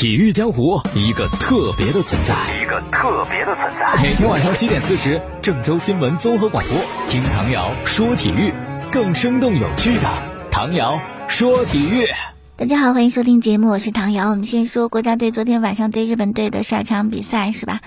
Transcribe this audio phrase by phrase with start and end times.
[0.00, 4.02] 体育江湖一个特别的存在，一个特别的存在。
[4.02, 6.74] 每天晚上七点四十，郑州新闻综合广播，
[7.10, 8.50] 听唐瑶说体育，
[8.90, 10.08] 更生动有趣的
[10.50, 12.06] 唐瑶说体育。
[12.56, 14.30] 大家好，欢迎收听节目，我是唐瑶。
[14.30, 17.82] 我们先说国家队昨天晚上对日本队的十二强比赛是吧？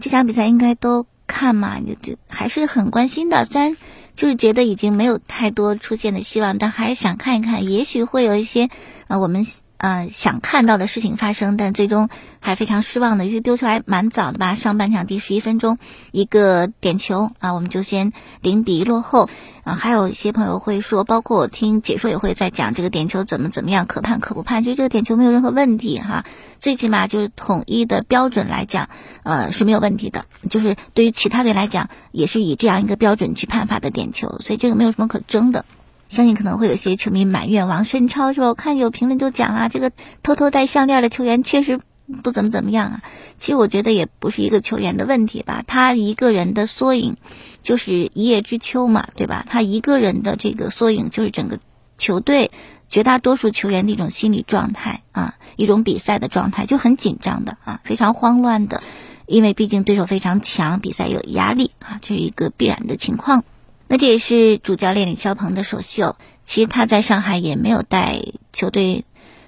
[0.00, 3.44] 这场比赛应该都看嘛，就就还是很关心的。
[3.44, 3.76] 虽然
[4.14, 8.70] 就是觉得已经没有太多出现的希望，但还是想看一看，也许会有一些
[9.06, 9.46] 啊我们。
[9.78, 12.08] 呃，想看到的事情发生，但最终
[12.40, 13.24] 还非常失望的。
[13.24, 15.78] 尤其丢球还蛮早的吧，上半场第十一分钟
[16.10, 19.30] 一个点球啊，我们就先零比一落后。
[19.62, 24.62] 啊，还有一些朋友会说，包括我听解说也会在讲这个点球怎么怎么样，可判可不判。
[24.62, 26.24] 其实这个点球没有任何问题哈，
[26.58, 28.88] 最起码就是统一的标准来讲，
[29.24, 30.24] 呃是没有问题的。
[30.48, 35.66] 就是对于其他队来讲，也是以这样一个标准去判罚的点球，所以这个没有什么可争的。
[36.08, 38.48] 相信可能会有些球迷埋怨王申超是吧？
[38.48, 41.80] 我看有评论就讲啊，这个偷偷戴项链的球员确实
[42.22, 43.02] 不怎么怎么样啊。
[43.36, 47.16] 其实我觉得也不是一个球员的问题吧，他一个人的缩影
[47.62, 49.44] 就是一叶知秋嘛，对吧？
[49.48, 51.60] 他一个人的这个缩影就是整个
[51.98, 52.50] 球队
[52.88, 58.82] 绝大多数球员的一种心理状态啊，一种比赛的状态就很紧张的啊，非常慌乱的，
[59.26, 63.44] 因为毕竟对手非常强，比赛有压力啊，这是一个必然的情况。
[63.88, 66.16] 那这也是主教练李霄鹏的首秀。
[66.44, 68.22] 其实他在上海也没有带
[68.52, 69.04] 球队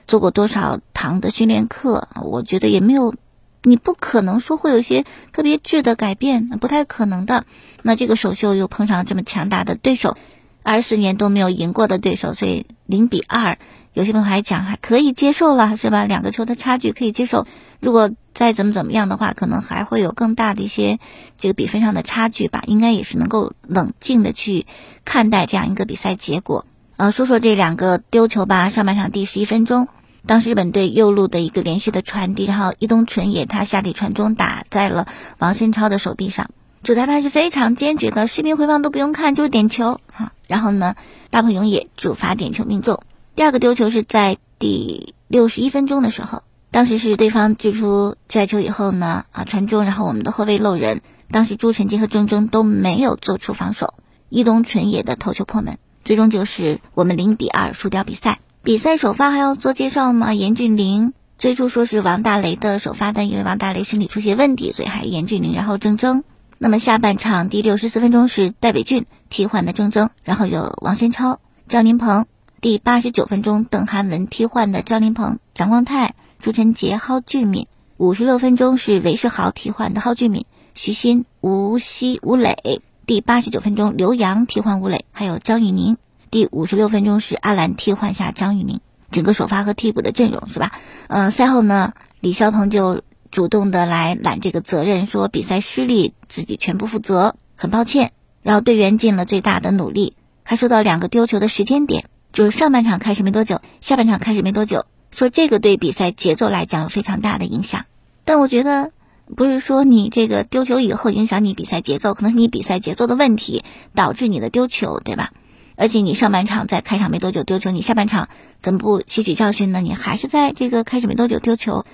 [0.06, 3.14] 做过多少堂的训练课，我觉得也没有，
[3.62, 7.44] 你不可能说会有一些特别质的改变，不太可能的。
[7.82, 10.16] 那这个首秀又碰上这么强大的对手，
[10.62, 13.56] 二十四年都没有赢过的对手，所以零比二。
[13.92, 16.04] 有些朋友还讲还可以接受了，是吧？
[16.04, 17.46] 两个球的差距可以接受。
[17.80, 20.98] 如果再怎么怎么样的话，可能还会有更大的一些
[21.36, 22.64] 这个比分上的差距吧。
[22.66, 24.64] 应该也是能够冷静的去
[25.04, 26.64] 看待这样一个比赛结果。
[26.96, 28.70] 呃，说说这两个丢球吧。
[28.70, 29.88] 上半场第十一分钟，
[30.24, 36.48] 当时日本队右路的一个连续的传递，然后伊东纯也他下底传中打在了王申超的手臂上。
[36.82, 40.32] 主裁判是非常坚决的，视频回放都不用看，就是点球啊。
[40.46, 40.94] 然后呢，
[41.28, 43.02] 大鹏勇也主罚点球命中。
[43.36, 51.00] 第二个丢球是在第六十一分钟的时候，当时是对方掷出界外球以后呢，啊传中，然后我们的后卫漏人，
[51.30, 53.94] 当时朱晨杰和郑铮都没有做出防守，
[54.28, 58.38] 伊东纯也的头球破门，最终就是我们零比二输掉比赛。
[58.62, 60.32] 比赛首发还要做介绍吗？
[60.32, 66.22] 严俊凌最初说是王大雷的首发，但因为王大雷身体出现问题，所以还是严俊凌，然后郑铮。
[66.58, 72.26] 那么下半场第六十四分钟是戴伟俊替换的郑铮，然后有王申超、张琳芃。
[72.60, 77.68] 第八十九分钟，邓涵文替换的张琳芃、蒋光太、朱晨杰、蒿俊闵。
[77.98, 82.80] 五十六分钟是韦世豪替换的蒿俊闵、徐新、吴曦、吴磊。
[83.04, 85.98] 第八十九分钟，刘洋替换吴磊，还有张玉宁。
[86.30, 88.80] 第五十六分钟是阿兰替换下张玉宁。
[89.10, 90.72] 整个首发和替补的阵容是吧？
[91.08, 98.12] 嗯，赛后呢，李霄鹏就主动的来揽这个责任，说比赛失利自己全部负责，很抱歉。
[98.42, 102.06] 然后队员尽了最大的努力，还说到两个丢球的时间点。
[102.32, 107.84] 就是上半场开始没多久，下半场开始没多久，说这个对比赛节奏来讲有非常大的影响。
[108.24, 108.92] 但我觉得
[109.36, 115.32] 不是说你这个丢球以后影响你比赛节奏，可能是你比赛节奏的问题导致你的丢球，对吧？
[115.76, 118.28] 而且你上半场在开场没多久丢球，你下半场
[118.60, 119.80] 怎么不吸取教训呢？
[119.80, 121.86] 你还是在这个开始没多久丢球，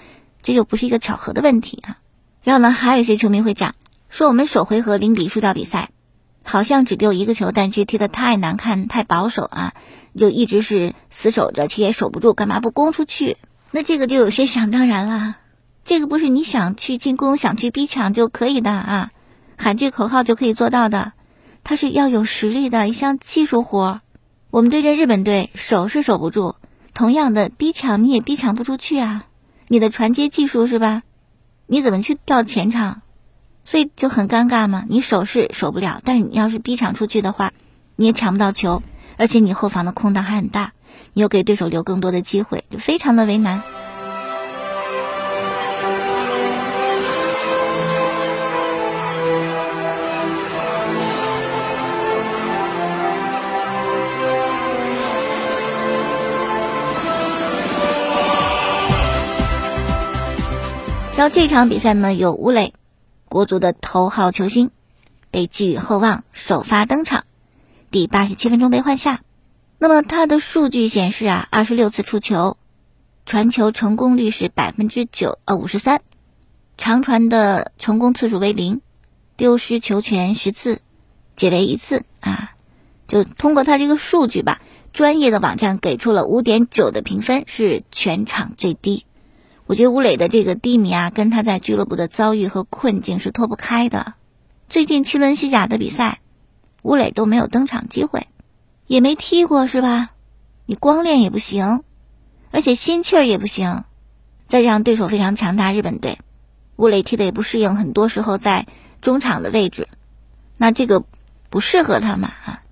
[0.42, 1.98] 这就不是一个巧合的问题啊。
[2.42, 3.74] 然后呢，还有一些球迷会讲
[4.10, 5.90] 说我们首回合零比输掉比赛，
[6.42, 9.74] 好像只丢一个球，但其实踢得太难看、太保守啊。
[10.16, 13.36] 就一直是死守着，其实也守不住，干嘛不攻出去？
[13.70, 15.36] 那这个就有些想当然了。
[15.84, 19.10] 这个不是你想去进攻、想去逼抢就可以的啊，
[19.56, 21.12] 喊句口号就可以做到的。
[21.62, 24.00] 它是要有实力的一项技术活。
[24.50, 26.54] 我们对阵日本队守是守不住，
[26.94, 29.26] 同样的逼抢你也逼抢不出去啊。
[29.68, 31.02] 你的传接技术是吧？
[31.66, 33.02] 你怎么去到前场？
[33.64, 34.84] 所以就很尴尬嘛。
[34.88, 37.52] 你守是守不了，但是你要是逼抢出去的话，
[37.96, 38.82] 你也抢不到球。
[39.18, 40.72] 而且你后防的空档还很大，
[41.14, 43.62] 你又给对手留更多的机会，就非常的为难。
[61.16, 62.74] 然后这场比赛呢，有吴磊，
[63.30, 64.70] 国足的头号球星，
[65.30, 67.24] 被寄予厚望，首发登场。
[67.96, 69.22] 第八十七分钟被换下，
[69.78, 72.58] 那么他的数据显示啊，二十六次触球，
[73.24, 76.02] 传球成功率是百分之九呃五十三，
[76.76, 78.82] 长传的成功次数为零，
[79.38, 80.80] 丢失球权十次，
[81.36, 82.52] 解围一次啊，
[83.08, 84.60] 就通过他这个数据吧，
[84.92, 89.06] 专业的网站给出了五点九的评分，是全场最低。
[89.64, 94.12] 我觉得吴磊的这个低迷啊，跟他在俱乐部的遭遇和困境是脱不开的。
[94.68, 96.20] 最近七轮西甲的比赛，
[96.86, 98.28] 吴磊都没有登场机会，
[98.86, 100.10] 也没踢过，是吧？
[100.66, 101.82] 你光练也不行，
[102.52, 103.82] 而且心气儿也不行，
[104.46, 106.20] 再加上对手非常强大，日本队，
[106.76, 108.68] 吴磊踢的也不适应，很多时候在
[109.00, 109.88] 中场的位置，
[110.56, 111.02] 那这个
[111.50, 112.62] 不适合他嘛啊？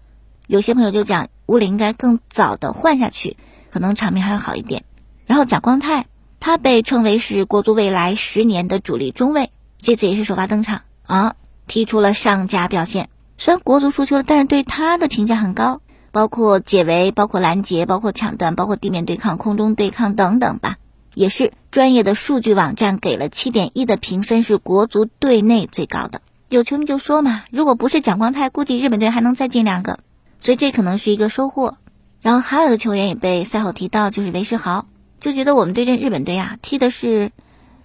[0.47, 3.37] 有些朋友就讲吴磊应该更早的换下去，
[3.73, 4.85] 可能场面还要好一点。
[5.27, 6.07] 然后贾光泰。
[6.39, 13.09] 他被称为是国足未来十年的主力中卫，这次也是首发登场啊，踢出了上佳表现。
[13.37, 15.81] 虽然国足输球了，但是对他的评价很高，
[16.13, 20.77] 包括解围、包括拦截、包括抢断、包括地面对抗、空中对抗等等吧，
[21.15, 26.21] 也是专业的数据网站给了七点一的评分，是国足队内最高的。
[26.49, 29.99] 有球迷就说嘛，如果不是蒋光太，估计日本队还能再进两个，
[30.41, 31.77] 所以这可能是一个收获。
[32.21, 34.87] 然后还有一个球员也被赛后提到，就是韦世豪。
[35.21, 37.33] 就觉得我们对阵日本队啊，踢的是，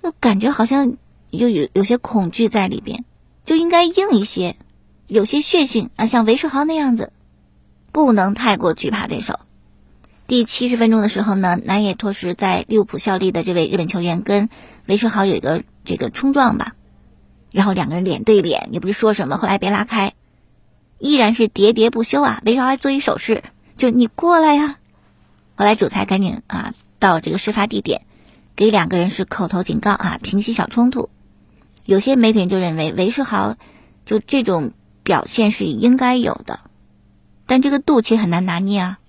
[0.04, 0.98] 就感觉好像
[1.30, 3.06] 又有有些恐惧在里边，
[3.46, 4.57] 就应该硬一些，
[5.09, 7.11] 有些血性啊，像韦世豪那样子，
[7.91, 9.39] 不能太过惧怕对手。
[10.27, 14.47] 第七十分钟的时候呢，南野拓实在利物浦效力的这位日本球员跟
[14.85, 16.75] 韦世豪有一个这个冲撞吧，
[17.51, 20.13] 然后两个人脸对脸，也不是说什么，后来别拉开，
[21.00, 22.41] 依然是喋喋不休啊。
[22.45, 23.44] 韦世豪还做一手势，
[23.75, 24.77] 就你过来呀。
[25.55, 26.73] 后来主裁赶紧啊。
[27.00, 28.01] 到这个事发地点，
[28.57, 31.09] 给两个人是口头警告啊，平息小冲突。
[31.85, 33.55] 有些媒体就认为韦世豪
[34.05, 34.73] 就这种
[35.09, 36.59] 表现是应该有的，
[37.47, 39.00] 但这个度其实很难拿捏啊，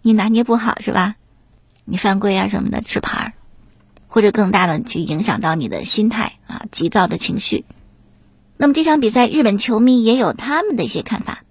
[0.00, 1.16] 你拿捏不好是吧？
[1.84, 3.32] 你犯规啊什么的吃牌儿，
[4.08, 7.66] 或者更大的去影响到你的心态啊，急躁的情绪。
[8.56, 11.44] 那么这场比赛，日本球迷也有他们的一些看法。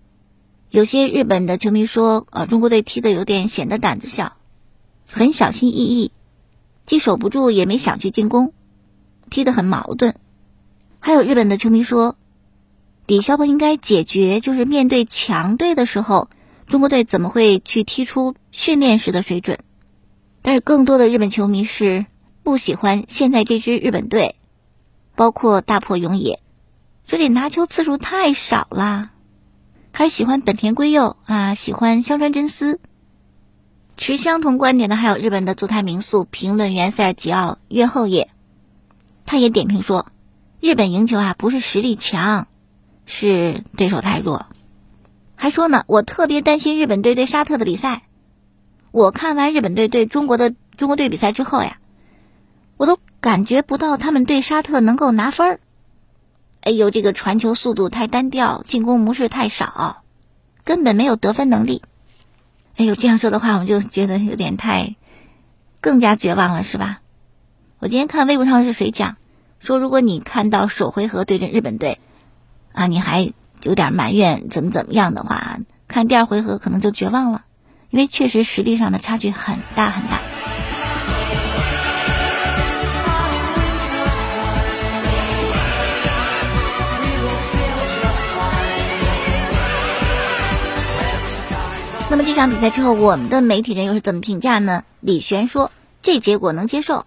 [0.71, 4.35] 有些日本的球迷说，呃，中国队踢的有点显得胆子小。
[5.05, 6.11] 很小心翼翼，
[6.87, 8.51] 既守不住也没想去进攻，
[9.29, 10.15] 踢得很矛盾。
[10.99, 12.15] 还有日本的球迷说，
[13.07, 16.29] 李霄鹏应该解决，就是面对强队的时候，
[16.67, 19.59] 中国队怎么会去踢出训练时的水准？
[20.41, 22.05] 但是更多的日本球迷是
[22.43, 24.35] 不喜欢现在这支日本队，
[25.15, 26.39] 包括大破永野，
[27.05, 29.11] 这里拿球次数太少了，
[29.91, 32.79] 还是喜欢本田圭佑啊，喜欢香川真司。
[33.97, 38.29] 持相同观点的还有日本的足坛名宿评论员塞尔吉奥约后也，
[39.25, 40.07] 他也点评说，
[40.59, 42.47] 日本赢球啊不是实力强，
[43.13, 44.45] 是对手太弱。
[45.35, 48.03] 还说呢，我特别担心日本队对沙特的比赛。
[48.91, 51.79] 我看完日本队对中国的中国队比赛之后呀，
[52.77, 55.59] 我都感觉不到他们对沙特能够拿分儿。
[56.61, 60.03] 哎呦，这个传球速度太单调，进攻模式太少，
[60.63, 61.81] 根本没有得分能力。
[62.77, 64.95] 哎呦，这样说的话，我们就觉得有点太，
[65.81, 67.01] 更加绝望了，是吧？
[67.79, 69.17] 我今天看微博上是谁讲，
[69.59, 71.99] 说如果你看到首回合对阵日本队，
[72.73, 73.31] 啊，你还
[73.63, 77.43] 有点埋怨怎么怎么样的话，看第二回合可能就绝望了，
[77.89, 80.19] 因为确实实力上的差距很大很大。
[92.09, 94.83] 那么这场比赛之后，我们的媒体人又是怎么评价呢？
[94.99, 95.71] 李璇说
[96.01, 97.05] 这结果能接受，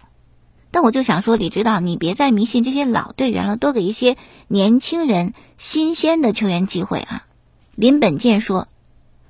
[0.75, 4.17] 但我就想说，李指导，你别再迷信这些老队员了，多给一些
[4.49, 7.29] 年轻人、新鲜的球员机会啊。
[7.77, 8.67] 林本健说，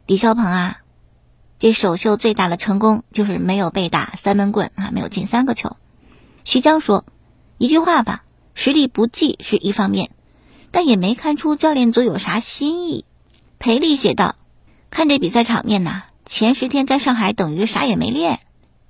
[0.07, 0.79] 李霄鹏啊，
[1.59, 5.77] 这首秀最大的成功就是没有被打三闷棍啊，没有进三个球。
[6.45, 7.05] 徐江说，
[7.59, 8.25] 一句话吧，
[8.55, 10.13] 实力不济是一方面，
[10.71, 13.05] 但也没看出教练组有啥新意。
[13.59, 14.37] 裴丽写道。
[14.89, 18.41] 看这比赛场面呐，前十天在上海等于啥也没练。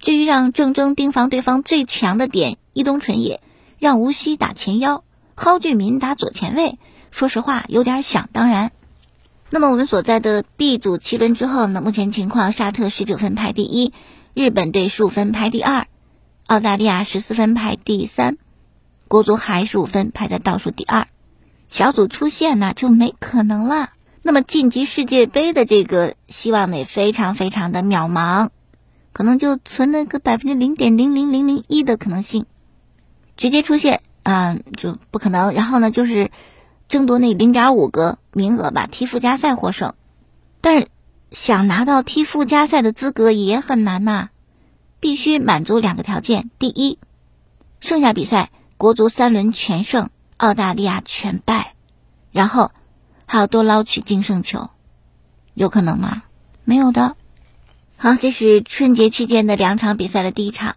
[0.04, 3.40] 至于让郑铮盯防对方最强的点伊东纯也，
[3.78, 5.02] 让吴曦打前腰，
[5.34, 6.78] 蒿俊闵打左前卫，
[7.10, 8.70] 说实话有点想当然。
[9.48, 11.80] 那么我们所在的 B 组七轮之后呢？
[11.80, 13.94] 目前情况，沙特十九分排第一，
[14.34, 15.86] 日本队十五分排第二，
[16.48, 18.36] 澳大利亚十四分排第三，
[19.08, 21.08] 国足还十五分排在倒数第二。
[21.66, 23.88] 小组出线呢就没可能了。
[24.20, 28.50] 那么晋级世界杯的这个希望呢，也非常非常的渺茫，
[29.14, 32.44] 可能就存了个百分之零点零零零零一的可能性，
[33.38, 35.54] 直接出现啊就不可能。
[35.54, 36.30] 然后呢，就是
[36.88, 39.94] 争夺那零点五个名额吧，踢附加赛获胜。
[40.60, 40.88] 但是
[41.30, 44.28] 想拿到踢附加赛的资格也很难呐，
[45.00, 46.98] 必须满足两个条件：第一，
[47.80, 51.74] 剩下比赛国足三轮全胜，澳大利亚全败，
[52.30, 52.70] 然后。
[53.26, 54.68] 还要多捞取净胜球，
[55.54, 56.24] 有可能吗？
[56.64, 57.16] 没有的。
[58.04, 60.76] 好，这是春节期间的两场比赛的第一场，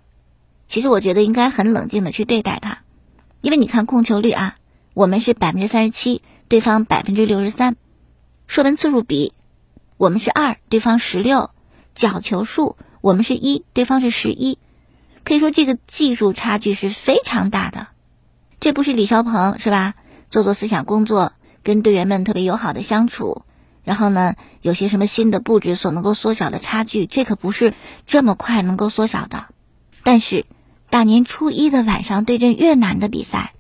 [0.66, 2.84] 其实我觉得应该很冷静的去对待它，
[3.42, 4.56] 因为你看控球率啊，
[4.94, 7.76] 我们是百分之三十七，对方百分之六十三，
[8.48, 9.34] 射门次数比，
[9.98, 11.52] 我们是二，对方十六，
[11.94, 14.58] 角球数我们是一，对方是十一，
[15.26, 17.88] 可以说这个技术差距是非常大的。
[18.62, 19.96] 这不是李霄鹏是吧？
[20.30, 23.42] 做做思想工作，跟队员们特别友好的相处，
[23.88, 27.74] 然后呢，有些什么新的布置所能够缩小的差距，这可不是
[28.06, 29.48] 这么快能够缩小的，
[30.04, 30.46] 但是。
[30.90, 33.52] 大年初一的晚上对阵越南的比赛，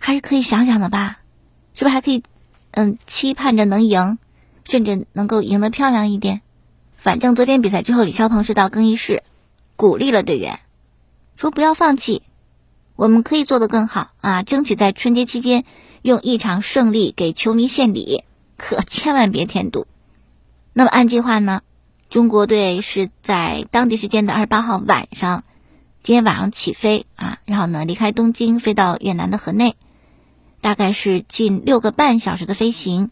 [0.00, 1.20] 还是可以想想的吧？
[1.74, 2.24] 是不是还可以，
[2.72, 4.18] 嗯，期盼着能赢，
[4.64, 6.40] 甚至能够赢得漂亮一点？
[6.96, 9.22] 反正昨天比赛之后，李霄鹏是到更衣室
[9.76, 10.58] 鼓励了队员，
[11.36, 12.24] 说不要放弃，
[12.96, 14.42] 我们可以做得更好啊！
[14.42, 15.64] 争取在春节期间
[16.02, 18.24] 用一场胜利给球迷献礼，
[18.62, 19.88] 可千万别添堵。
[20.72, 21.62] 那么按计划呢，
[22.10, 25.42] 中国队是在当地时间的二十八号晚上。
[26.04, 29.76] 今天晚上起飞啊，然后呢离开东京，飞到越南的河内，
[30.60, 33.10] 大概是近六个半小时的飞行，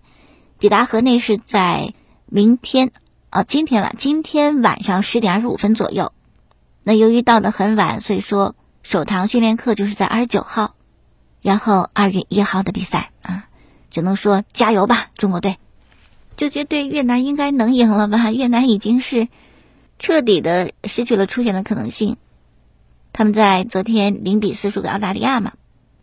[0.58, 1.94] 抵达河内是在
[2.26, 2.90] 明天
[3.28, 6.12] 啊，今天了，今天晚上十点二十五分左右。
[6.82, 10.74] 那由于到的很晚，所以说首堂训练课就是在二十九号，
[11.42, 13.46] 然后二月一号的比赛啊，
[13.90, 15.56] 只能说加油吧，中国队！
[16.36, 18.30] 就觉得越南应该能赢了吧？
[18.30, 19.28] 越南已经是
[19.98, 22.16] 彻底的失去了出线的可能性。
[23.12, 25.52] 他们在昨天零比四输给澳大利亚嘛，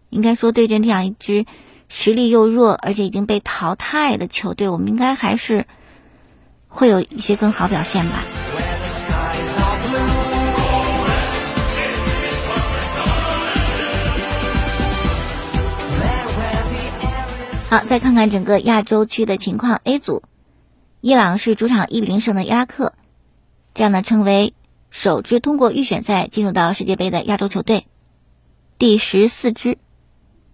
[0.09, 1.45] 应该说对阵这样一支
[1.87, 5.65] 实力又弱而且已经被淘汰的球队，我们应该还是
[6.67, 8.23] 会有一些更好表现吧。
[17.69, 20.23] 好，再看看整个亚洲区的情况，A 组，
[21.01, 22.93] 伊朗是主场一比零胜的伊拉克，
[23.73, 24.53] 这样呢称为。
[24.89, 27.85] 首支通过预选赛进入到世界杯的亚洲球队，
[28.79, 29.77] 第十四支。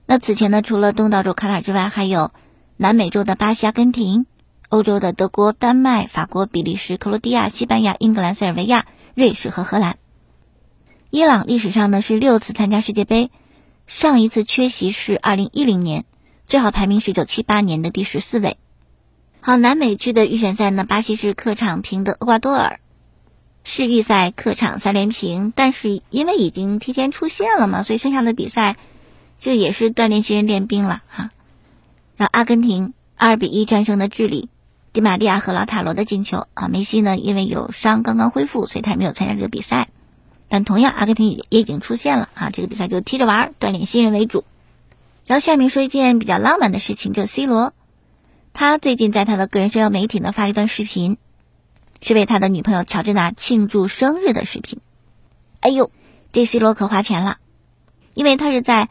[0.08, 2.32] 那此前呢，除了东道主卡塔尔之外，还有
[2.78, 4.26] 南美洲的巴西、阿根廷，
[4.70, 9.98] 欧洲的德国、丹麦、法国、比利时、克罗地亚、西班牙、英格兰、塞尔维亚、瑞士和荷兰。
[11.12, 13.30] 伊朗历史上呢是六次参加世界杯，
[13.86, 16.06] 上一次缺席是二零一零年，
[16.48, 18.58] 最好排名是一九七八年的第十四位。
[19.42, 22.80] 好，南美区的预选赛呢，巴西是客场平的厄瓜多尔。
[23.66, 28.76] 世预赛客场三连平，但是因为已经提前出线了嘛，所以剩下的比赛
[29.40, 31.32] 就也是锻炼新人练兵了啊。
[32.18, 34.50] 然后阿根廷二比一战胜的智利，
[34.92, 36.68] 迪玛利亚和老塔罗的进球啊。
[36.68, 39.88] 梅西呢因为有伤刚刚恢复，所以他也没有参加这个比赛。
[40.50, 42.50] 但同样，阿根廷也也已经出线了啊。
[42.50, 44.44] 这个比赛就踢着玩，锻炼新人为主。
[45.26, 47.74] 然后下面说一件比较浪漫的事情，就 C 罗，
[48.54, 51.18] 他最近在他的个人社交媒体呢发了一段视频。
[52.06, 54.82] 是为他的女朋友乔治娜庆祝生日的视频。
[55.62, 55.90] 哎呦，
[56.34, 57.38] 这 C 罗可花钱了，
[58.14, 58.90] 因为他是在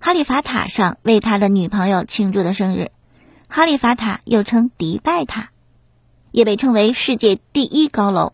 [0.00, 2.90] 哈利法塔上为他的女朋友庆祝的生日。
[3.46, 5.50] 哈利法塔又称迪拜塔，
[6.32, 8.32] 也被称为世界第一高楼，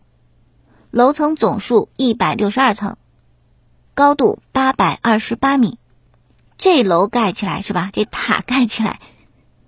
[0.89, 2.97] 楼层总数一百六十二层，
[3.93, 5.77] 高度八百二十八米。
[6.57, 7.89] 这楼盖起来是吧？
[7.93, 8.99] 这塔盖起来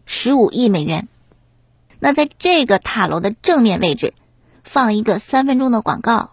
[0.06, 1.08] 十五亿美元。
[2.00, 4.14] 那在这个塔楼的正面位置。
[4.70, 6.32] 放一个三分钟的广告，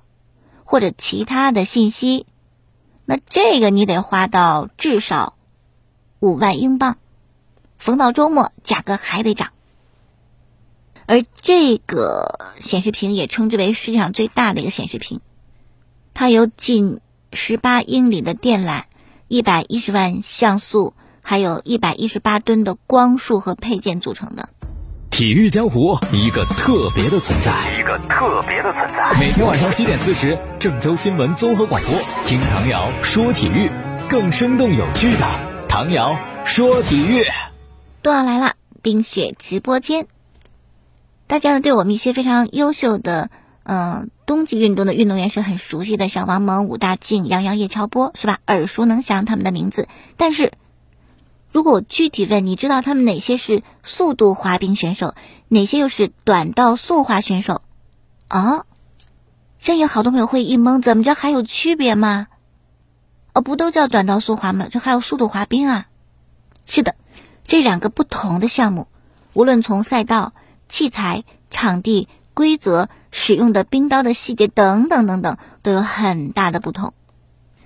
[0.65, 2.27] 或者其他的信息，
[3.05, 5.37] 那这个你得花到至少
[6.19, 6.99] 五万英镑，
[7.79, 9.53] 逢到周末价格还得涨。
[11.07, 15.21] 而这个显示屏也称之为世界上最大的一个显示屏，
[16.13, 17.01] 它有近
[17.33, 18.83] 十八英里的电缆、
[19.35, 24.49] 一百一十万像素，还有一百一十八吨的光束和配件组成的。
[25.11, 29.13] 体育江湖，一个特别的存在，一个特别的存在。
[29.19, 31.93] 每天晚上七点四十，郑州新闻综合广播，
[32.29, 33.69] 听唐瑶说体育，
[34.09, 35.27] 更生动有趣的
[35.69, 37.25] 唐瑶说体育。
[38.05, 40.07] 冬奥来了，冰雪直播间，
[41.27, 43.31] 大家呢对我们一些非常优秀的
[43.65, 48.39] 嗯冬季运动的运动员是很熟悉的，像王蒙、武大靖、杨洋、叶乔波，是吧？
[48.47, 50.53] 耳熟能详他们的名字，但是。
[51.51, 55.15] 如果我具体问，你知道他们哪些是速度滑冰选手，
[55.47, 57.63] 哪些又是短道速滑选手？
[58.27, 58.65] 啊，
[59.61, 62.27] 这有好多朋友会一懵，怎么着还有区别吗？
[63.35, 64.67] 哦，不都叫短道速滑吗？
[64.69, 65.87] 这还有速度滑冰啊？
[66.67, 66.97] 是的，
[67.45, 68.89] 这两个不同的项目，
[69.33, 70.33] 无论从赛道、
[70.69, 76.95] 器材、场地、规则、使用的冰刀的细节等等等等，都有很大的不同。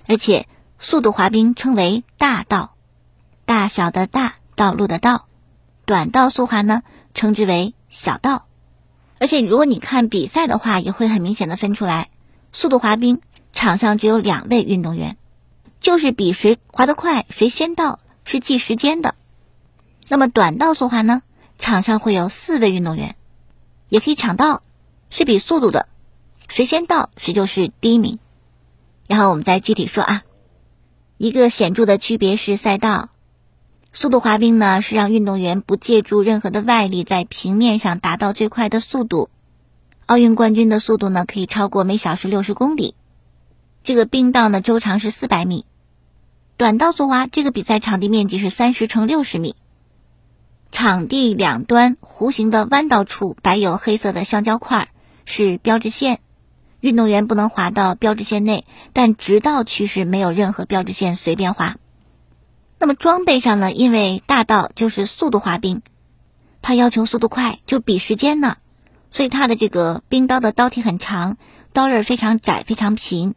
[0.07, 2.75] 而且，速度滑冰称为大道。
[3.45, 5.25] 大小的大道路的道，
[5.85, 6.83] 短道速滑呢，
[7.15, 8.45] 称之为小道。
[9.17, 12.09] 而且如果你看比赛的话，也会很明显的分出来。
[12.53, 13.19] 速度滑冰
[13.51, 15.17] 场上只有两位运动员，
[15.79, 19.15] 就是比谁滑得快，谁先到是计时间的。
[20.07, 21.23] 那么短道速滑呢，
[21.57, 23.15] 场上会有四位运动员，
[23.87, 24.61] 也可以抢道，
[25.09, 25.87] 是比速度的，
[26.47, 28.19] 谁先到谁就是第一名。
[29.07, 30.23] 然后我们再具体说啊，
[31.17, 33.09] 一个显著的区别是赛道，
[33.91, 39.29] 速度滑冰呢是让运动员不借助任何的外力在平面上达到最快的速度。
[40.05, 42.95] 奥运冠军的速度呢可以超过每小时六十公里。
[43.83, 45.65] 这个冰道呢周长是四百米。
[46.57, 49.55] 短道速滑这个比赛场地面积是三十乘六十米，
[50.71, 54.87] 场地两端弧形的弯道处摆有黑色的橡胶块儿，
[55.29, 56.19] 是标志线，
[56.79, 61.77] 运动员不能滑到标志线内，但直道区是没有任何标志线，随便滑。
[62.79, 63.71] 那么装备上呢？
[63.71, 65.83] 因为大道就是速度滑冰，
[66.63, 68.57] 它要求速度快，就比时间呢，
[69.11, 71.37] 所以它的这个冰刀的刀体很长，
[71.73, 73.35] 刀刃非常窄，非常平，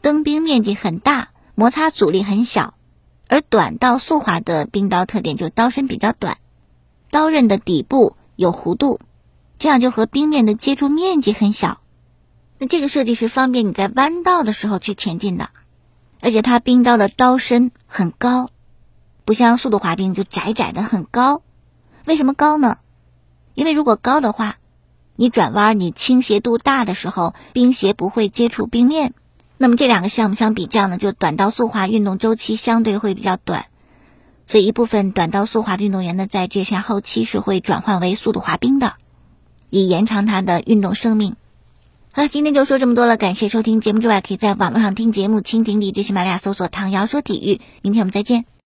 [0.00, 1.28] 蹬冰面积很大。
[1.56, 2.74] 摩擦阻力很小，
[3.28, 6.38] 而短道速滑的冰刀特点就刀身比较短，
[7.12, 8.98] 刀刃的底部有弧度，
[9.64, 11.80] 这样就和冰面的接触面积很小。
[12.58, 15.48] 那这个设计是方便你在弯道的时候去前进的，
[16.20, 18.50] 而且它冰刀的刀身很高，
[19.24, 21.40] 不像速度滑冰就窄窄的很高。
[22.04, 22.76] 为什么高呢？
[23.54, 24.56] 因为如果高的话，
[25.16, 29.14] 你转弯你倾斜度大的时候，冰鞋不会接触冰面。
[29.56, 33.64] 那么这两个项目相比较呢，就短道速滑运动周期相对会比较短，
[34.46, 38.96] 所以一部分短道速滑的运动员呢，在这项后期是会转换为速度滑冰的，
[39.74, 41.34] 以延长他的运动生命。
[42.12, 47.60] 好了，今天就说这么多了，感谢收听节目之外，可以在网络上听节目，蜻蜓、荔枝、喜马拉雅搜索“唐瑶说体育”。
[47.82, 48.53] 明天我们再见。